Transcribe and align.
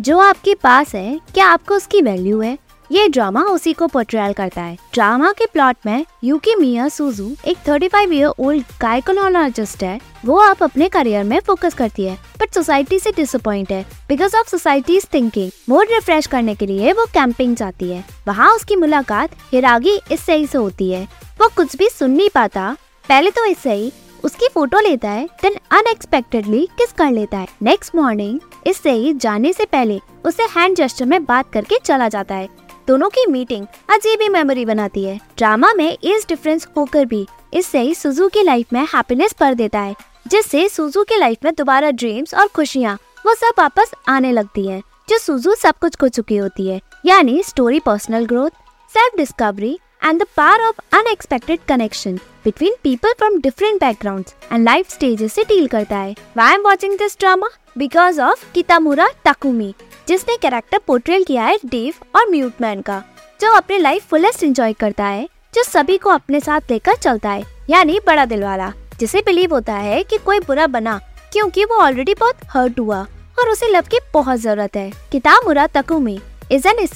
जो 0.00 0.18
आपके 0.18 0.54
पास 0.54 0.94
है, 0.94 1.20
क्या 1.34 1.46
आपको 1.46 1.74
उसकी 1.74 2.02
वैल्यू 2.02 2.40
है? 2.40 2.58
ये 2.92 3.08
ड्रामा 3.08 3.42
उसी 3.42 3.72
को 3.72 3.86
पोर्ट्रेल 3.86 4.32
करता 4.32 4.60
है। 4.60 4.78
ड्रामा 4.92 5.32
के 5.32 5.46
प्लॉट 5.46 5.76
में 5.86 6.06
यूकी 6.24 6.54
मिया 6.54 6.88
सुजू 6.88 7.36
एक 7.46 7.56
35 7.56 8.12
ईयर 8.12 8.26
ओल्ड 8.26 8.64
गायकोनोलॉजिस्ट 8.80 9.82
है, 9.82 10.00
वो 10.24 10.38
आप 10.38 10.62
अपने 10.62 10.88
करियर 10.88 11.24
में 11.24 11.40
फोकस 11.40 11.74
करती 11.74 12.04
है। 12.04 12.18
बट 12.40 12.54
सोसाइटी 12.54 12.98
से 12.98 13.10
डिसअपॉइंट 13.10 13.72
है। 13.72 13.86
Because 14.08 14.36
of 14.36 14.48
society 14.48 15.00
thinking 15.00 15.50
mood 15.68 15.86
refresh 15.90 16.26
करने 16.26 16.54
के 16.54 16.66
लिए 16.66 16.92
वो 16.92 17.06
कैंपिंग 17.06 17.56
जाती 17.56 17.90
है। 17.90 18.04
वहाँ 18.28 18.54
उसकी 18.54 18.76
मुलाकात 18.76 19.30
हिरागी 19.52 20.00
इस 20.12 20.20
सही 20.20 20.46
से 20.46 20.58
होती 20.58 20.90
है। 20.90 21.08
वो 21.40 21.48
कुछ 21.56 21.76
भी 21.76 21.88
सुन 21.88 22.10
नहीं 22.10 22.28
पाता। 22.34 22.76
पहले 23.08 23.30
तो 23.30 23.44
इससे 23.44 23.72
ही 23.72 23.92
उसकी 24.24 24.48
फ़ोटो 24.48 24.80
लेता 24.80 25.10
है 25.10 25.24
देन 25.42 25.56
अनएक्सपेक्टेडली 25.72 26.64
किस 26.78 26.92
कर 26.92 27.10
लेता 27.10 27.38
है। 27.38 27.48
नेक्स्ट 27.62 27.94
मॉर्निंग 27.94 28.38
इससे 28.66 28.92
ही 28.92 29.12
जाने 29.14 29.52
से 29.52 29.64
पहले 29.66 29.98
उसे 30.26 30.42
हैंड 30.50 30.76
जेस्टर 30.76 31.04
में 31.04 31.24
बात 31.24 31.52
करके 31.52 31.78
चला 31.78 32.08
जाता 32.08 32.34
है। 32.34 32.48
दोनों 32.88 33.08
की 33.08 33.26
मीटिंग 33.26 33.66
अजीब 33.90 34.22
ही 34.22 34.28
मेमोरी 34.28 34.64
बनाती 34.64 35.04
है। 35.04 35.18
ड्रामा 35.36 35.72
में 35.74 35.90
एज 35.90 36.24
डिफरेंस 36.28 36.66
होकर 36.76 37.04
भी 37.04 37.26
इससे 37.54 37.80
ही 37.80 37.94
सुजू 37.94 38.28
की 38.28 38.42
लाइफ 38.42 38.72
में 38.72 38.80
हैप्पीनेस 38.84 39.34
भर 39.40 39.54
देता 39.54 39.80
है, 39.80 39.94
जिससे 40.26 40.68
सुजू 40.68 41.02
की 41.02 41.16
लाइफ 41.16 41.44
में 41.44 41.52
दोबारा 41.54 41.90
ड्रीम्स 41.90 42.34
और 42.34 42.46
खुशियाँ, 42.46 42.98
वो 43.26 43.34
सब 43.34 43.54
वापस 43.58 43.92
आने 44.08 44.32
लगती 44.32 44.66
है, 44.66 44.80
जो 45.08 45.18
सुजू 45.18 45.54
सब 45.54 45.78
कुछ 45.80 45.96
खो 45.96 46.08
चुकी 46.08 46.36
होती 46.36 46.68
है। 46.68 46.80
यानी 47.06 47.42
story 47.42 47.80
personal 47.80 48.26
growth 48.26 48.50
self 48.90 49.16
discovery 49.16 49.78
and 50.02 50.20
the 50.20 50.26
power 50.36 50.58
of 50.68 50.80
unexpected 50.92 51.66
connection 51.66 52.20
between 52.44 52.76
people 52.78 53.10
from 53.18 53.40
different 53.40 53.80
backgrounds 53.80 54.34
and 54.50 54.64
life 54.64 54.88
stages 54.88 55.34
से 55.34 55.44
डील 55.44 55.66
करता 55.66 55.96
है 55.96 56.14
Why 56.36 56.48
I'm 56.52 56.66
watching 56.66 56.96
this 56.96 57.16
drama? 57.16 57.50
Because 57.76 58.18
of 58.18 58.44
Kitamura 58.54 59.08
Takumi, 59.26 59.72
जिसने 60.08 60.36
कैरेक्टर 60.36 60.78
पोर्ट्रेल 60.86 61.24
किया 61.24 61.44
है 61.44 61.58
Dave 61.66 61.94
और 62.16 62.30
mute 62.30 62.82
का 62.82 63.02
जो 63.40 63.52
अपने 63.52 63.78
लाइफ 63.78 64.08
फुलेस्ट 64.10 64.44
एंजॉय 64.44 64.72
करता 64.72 65.04
है 65.04 65.28
जो 65.54 65.62
सभी 65.62 65.98
को 65.98 66.10
अपने 66.10 66.40
साथ 66.40 66.70
लेकर 66.70 66.96
चलता 66.96 67.30
है 67.30 67.44
यानी 67.70 67.98
बड़ा 68.06 68.24
दिल 68.24 68.42
वाला 68.42 68.72
जिसे 69.00 69.22
बिलीव 69.26 69.54
होता 69.54 69.74
है 69.74 70.02
कि 70.02 70.18
कोई 70.18 70.40
बुरा 70.40 70.66
बना 70.66 71.00
क्योंकि 71.32 71.64
वो 71.64 71.76
ऑलरेडी 71.76 72.14
बहुत 72.14 72.36
हर्ट 72.50 72.78
हुआ 72.80 73.00
और 73.38 73.48
उसे 73.48 73.68
लव 73.68 73.84
की 73.90 73.98
बहुत 74.14 74.38
ज़रूरत 74.38 74.76
है 74.76 74.90
कितामुरा 75.12 75.66
तकुमी 75.66 76.18
इज़ 76.52 76.68
एन 76.68 76.86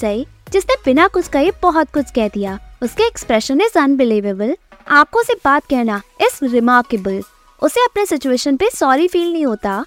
जिसने 0.51 0.75
बिना 0.85 1.07
कुछ 1.07 1.27
कहे 1.27 1.51
बहुत 1.61 1.91
कुछ 1.93 2.11
कह 2.11 2.27
दिया 2.27 2.59
उसके 2.83 3.03
एक्सप्रेशन 3.03 3.61
इज़ 3.61 3.77
अनबिलीवेबल 3.79 4.55
आँखों 4.91 5.21
से 5.23 5.33
बात 5.45 5.65
कहना 5.65 6.01
इज़ 6.21 6.37
रिमार्केबल 6.45 7.21
उसे 7.61 7.83
अपने 7.83 8.05
सिचुएशन 8.05 8.57
पे 8.57 8.69
सॉरी 8.69 9.07
फील 9.07 9.31
नहीं 9.33 9.45
होता 9.45 9.79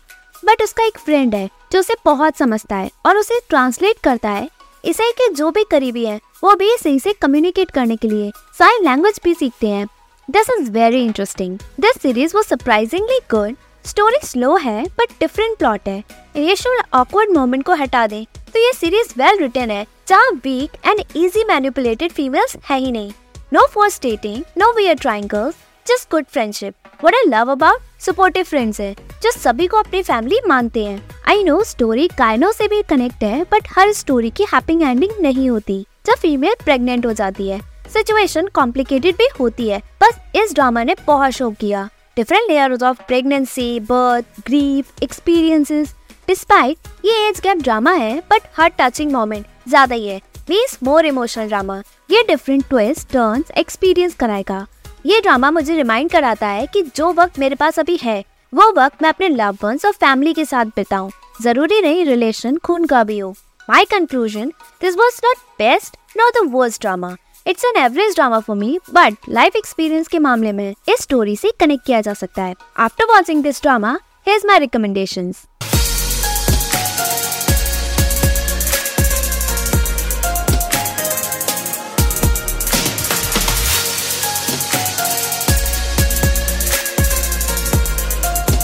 बट 0.44 0.62
उसका 0.62 0.84
एक 0.84 0.98
फ्रेंड 0.98 1.34
है, 1.34 1.48
जो 1.72 1.80
उसे 1.80 1.94
बहुत 2.04 2.36
समझता 2.36 2.76
है 2.76 2.90
और 3.06 3.16
उसे 3.16 3.40
ट्रांसलेट 3.48 3.96
करता 4.04 4.30
है। 4.30 4.48
इसे 4.84 5.10
के 5.12 5.28
जो 5.28 5.50
भी 5.50 5.64
करीबी 5.70 6.04
है, 6.04 6.20
वो 6.44 6.54
भी 6.54 6.70
सही 6.76 7.00
से 7.00 7.12
कम्युनिकेट 7.12 7.70
करने 7.70 7.96
के 7.96 8.08
लिए 8.08 8.30
साइन 8.58 8.84
लैंग्वेज 8.84 9.20
भी 9.24 9.34
सीखते 9.34 9.68
हैं। 9.68 9.86
This 10.28 10.50
is 10.50 10.70
very 10.70 11.04
interesting 11.04 11.58
this 11.80 12.00
series 12.02 12.36
वो 12.36 12.42
सरप्राइजिंगली 12.42 13.18
गुड 13.30 13.56
स्टोरी 13.84 14.26
स्लो 14.26 14.56
है 14.56 14.84
बट 14.98 15.10
डिफरेंट 15.20 15.58
प्लॉट 15.58 15.88
है। 15.88 15.98
ये 15.98 16.42
इनिशियल 16.42 16.82
ऑकवर्ड 16.94 17.30
मोमेंट 17.30 17.64
को 17.64 17.74
हटा 17.74 18.06
दें। 18.06 18.24
तो 18.56 18.60
ये 18.60 18.72
सीरीज़ 18.72 19.08
वेल 19.18 19.38
रिटर्न 19.38 19.70
है। 19.70 19.84
जहाँ 20.08 20.30
weak 20.44 20.76
and 20.86 21.00
easy 21.16 21.42
manipulated 21.44 22.12
females 22.12 22.56
है 22.64 22.78
ही 22.80 22.92
नहीं। 22.92 23.10
No 23.52 23.66
for 23.72 23.88
dating 24.02 24.44
no 24.58 24.70
weird 24.76 24.94
triangles 24.94 25.54
just 25.86 26.10
good 26.10 26.24
friendship 26.24 26.74
what 27.02 27.14
I 27.14 27.28
love 27.28 27.50
about 27.52 27.80
supportive 28.00 28.44
friends 28.44 28.80
है, 28.80 28.94
जो 29.22 29.30
सभी 29.30 29.66
को 29.66 29.76
अपनी 29.76 30.02
फैमिली 30.02 30.38
मानते 30.48 30.84
हैं। 30.84 31.02
आई 31.28 31.42
नो 31.44 31.62
स्टोरी 31.64 32.06
कायनो 32.08 32.52
से 32.52 32.68
भी 32.68 32.80
कनेक्ट 32.82 33.24
है 33.24 33.42
बट 33.52 33.68
हर 33.76 33.92
स्टोरी 33.92 34.30
की 34.30 34.44
हैप्पी 34.54 34.80
एंडिंग 34.82 35.20
नहीं 35.20 35.48
होती। 35.50 35.80
जब 36.06 36.14
फीमेल 36.14 36.54
प्रेग्नेंट 36.64 37.06
हो 37.06 37.12
जाती 37.12 37.48
है 37.48 37.60
सिचुएशन 37.92 38.48
कॉम्प्लिकेटेड 38.54 39.16
भी 39.16 39.28
होती 39.40 39.68
है। 39.68 39.82
बस 40.02 40.18
इस 40.36 40.54
ड्रामा 40.54 40.84
ने 40.84 40.96
बहुत 41.06 41.32
शो 41.32 41.50
किया। 41.50 41.88
Different 42.16 42.50
layers 42.50 42.82
of 42.82 43.06
pregnancy 43.06 43.68
birth 43.82 44.40
grief 44.46 45.02
experiences 45.02 45.94
despite 46.28 46.88
ये 47.04 47.16
एज 47.28 47.40
गैप 47.40 47.58
ड्रामा 47.58 47.90
है 47.92 48.18
बट 48.30 48.48
हर 48.56 48.70
टचिंग 48.78 49.12
मोमेंट 49.12 49.46
ज़्यादा 49.68 49.94
ही 49.94 50.06
है 50.06 50.20
मीन्स 50.50 50.78
मोर 50.84 51.06
इमोशनल 51.06 51.48
ड्रामा 51.48 51.76
ये 52.10 52.22
डिफरेंट 52.28 52.64
ट्विस्ट 52.68 53.08
टर्न 53.12 53.44
एक्सपीरियंस 53.58 54.14
कराएगा. 54.14 54.66
ये 55.06 55.20
ड्रामा 55.20 55.50
मुझे 55.50 55.76
रिमाइंड 55.76 56.10
कराता 56.10 56.48
है 56.48 56.66
कि 56.66 56.82
जो 56.96 57.12
वक्त 57.12 57.38
मेरे 57.38 57.54
पास 57.54 57.78
अभी 57.78 57.98
है, 58.02 58.24
वो 58.52 58.70
वक्त 58.76 59.02
मैं 59.02 59.08
अपने 59.08 59.28
लव 59.28 59.58
वंस 59.62 59.84
और 59.86 59.92
फैमिली 59.94 60.32
के 60.34 60.44
साथ 60.44 60.66
बिताऊं. 60.76 61.10
ज़रूरी 61.42 61.80
नहीं 61.82 62.04
रिलेशन 62.04 62.56
खून 62.64 62.86
का 62.86 63.02
भी 63.04 63.18
हो. 63.18 63.30
My 63.68 63.84
conclusion 63.84 64.52
this 64.80 64.96
was 64.96 65.20
not 65.24 65.36
best 65.58 65.96
not 66.16 66.34
the 66.34 66.50
worst 66.52 66.80
drama 66.80 67.16
it's 67.46 67.64
an 67.64 67.82
average 67.82 68.14
drama 68.14 68.40
for 68.40 68.56
me 68.56 68.78
but 68.92 69.28
life 69.28 69.56
experience 69.56 70.08
के 70.08 70.18
मामले 70.18 70.52
में 70.52 70.70
इस 70.70 71.02
स्टोरी 71.02 71.36
से 71.36 71.52
कनेक्ट 71.60 71.86
किया 71.86 72.00
जा 72.00 72.14
सकता 72.14 72.42
है. 72.42 72.54
After 72.78 73.14
watching 73.14 73.42
this 73.42 73.62
drama 73.62 73.98
has 74.28 74.46
my 74.46 74.58
recommendations 74.58 75.46